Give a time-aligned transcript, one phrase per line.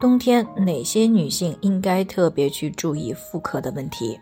[0.00, 4.16] 冬天哪些女性应该特别去注意妇科的问题？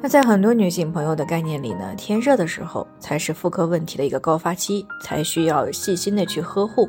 [0.00, 6.88] 那在很多女性朋友的概念里呢，天热的时候才是妇科问题的一个高发期，才需要细心的去呵护。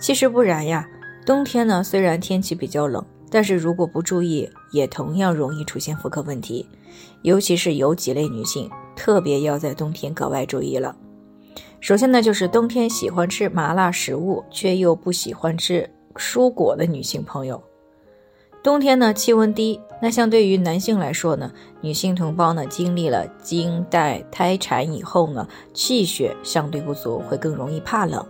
[0.00, 0.84] 其实不然呀，
[1.24, 6.68] 冬天呢虽然天气比较冷，但是如果不注意，也同样容易出现妇科问题。
[7.22, 10.96] 尤其是有几类女性，特别要在冬天格外注意了。
[11.86, 17.62] 首先呢，就是冬天喜欢吃麻辣食物却又不喜欢吃蔬果的女性朋友。
[18.60, 21.48] 冬天呢，气温低，那相对于男性来说呢，
[21.80, 28.26] 女性同胞呢经历了经带胎产以后呢，气血相对不足，会更容易怕冷。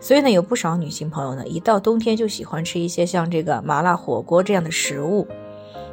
[0.00, 5.28] 所以呢，有不少女性朋友呢，一到冬天就喜欢吃一些像这个麻辣火锅这样的食物。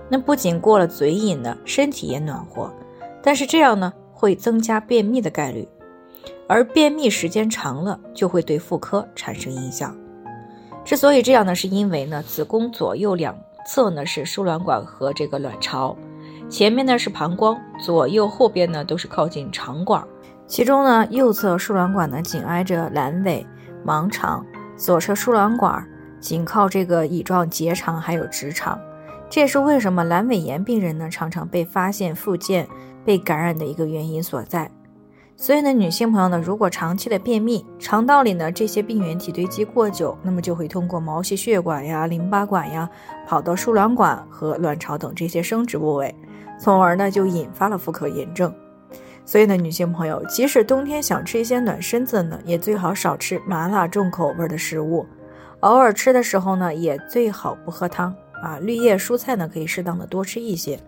[0.08, 2.74] 那不仅过了嘴瘾呢，身体也暖和，
[3.22, 5.68] 但是这样呢，会增加便秘的概率。
[6.52, 9.96] 而便秘时间长了，就会对妇科产生影响。
[10.84, 13.34] 之所以这样呢，是因为呢，子宫左右两
[13.66, 15.96] 侧呢是输卵管和这个卵巢，
[16.50, 20.06] 前面呢是膀胱，左右后边呢都是靠近肠管。
[20.46, 23.48] 其中呢，右侧输卵管呢紧挨着阑尾、
[23.86, 25.88] 盲肠，左侧输卵管
[26.20, 28.78] 紧靠这个乙状结肠还有直肠。
[29.30, 32.68] 这也是为什么阑尾炎病人呢常常被发现附件
[33.06, 34.70] 被感染的一个原因所在。
[35.42, 42.88] 所以呢，女性朋友呢，如果长期的便秘，肠道里呢这些病原体堆积过久，那么就会通过毛细血管呀、淋巴管呀，
[43.26, 46.14] 跑到输卵管和卵巢等这些生殖部位，
[46.60, 48.54] 从而呢就引发了妇科炎症。
[49.26, 55.04] 所以呢，女性朋友即使冬天想吃一些暖身子呢，也最好少吃麻辣重口味的食物，
[55.62, 58.14] 偶尔吃的时候呢，也最好不喝汤
[58.44, 58.60] 啊。
[58.60, 60.80] 绿叶蔬菜呢，可以适当的多吃一些。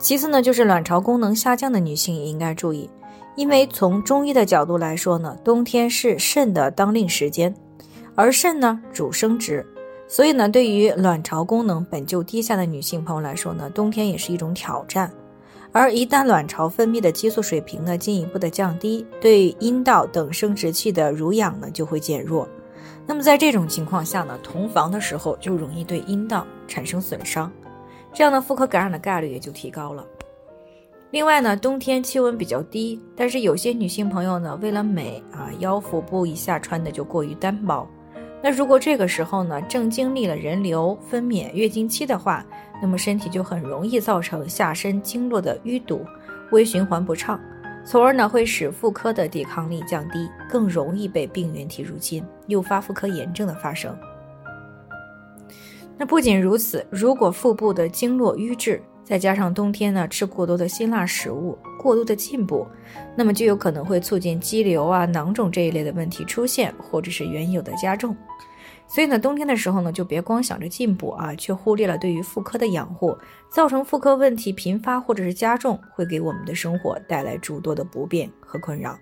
[0.00, 2.90] 其次呢，就是卵巢功能下降的女性也应该注意。
[3.38, 7.54] 因为从中医的角度来说呢，冬天是肾的当令时间，
[8.16, 9.64] 而肾呢主生殖，
[10.08, 15.08] 所以呢，对于卵巢功能本就低下的女性朋友来说呢，冬天也是一种挑战。
[15.70, 22.48] 而一旦卵巢分泌的激素水平呢进一步的降低，对阴道等生殖器的濡养呢就会减弱。
[23.06, 27.48] 那么在这种情况下呢，同房的时候就容易对阴道产生损伤，
[28.12, 30.04] 这样呢妇科感染的概率也就提高了。
[31.10, 37.88] 另外呢，冬天气温比较低，但是有些女性朋友呢，为了美啊，腰腹部以下穿的就过于单薄。
[38.42, 42.44] 那如果这个时候呢，正经历了人流、分娩、月经期的话，
[42.82, 46.04] 那么身体就很容易造成下身经络的淤堵、
[46.52, 47.40] 微循环不畅，
[47.86, 53.96] 从而呢会使妇科的抵抗力降低，更容易被病原体入侵，诱发妇科炎症的发生。
[55.96, 62.66] 那不仅如此，如果腹部的经络瘀滞，再加上冬天呢吃过多的辛辣食物，过度的进补，
[63.16, 68.14] 那么就有可能会促进肌瘤啊、囊肿这一类的问题出现，或者是原有的加重。
[68.86, 73.16] 所以呢，冬天的时候呢，就别光想着进补啊，却忽略了对于妇科的养护，
[73.50, 78.94] 造成妇科问题频发或者是加重，会给我们的生活带来诸多的不便和困扰。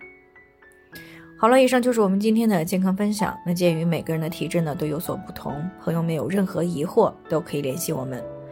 [1.36, 3.36] 好了，以上就是我们今天的健康分享。
[3.44, 8.22] 那鉴于每个人的体质呢都有所不同，朋友们有任何疑惑都可以联系我们。